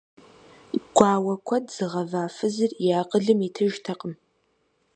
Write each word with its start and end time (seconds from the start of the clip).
Гуауэ 0.95 1.33
куэд 1.47 1.65
зыгъэва 1.75 2.23
фызыр 2.35 2.71
и 2.85 2.87
акъылым 3.01 3.39
итыжтэкъым. 3.47 4.13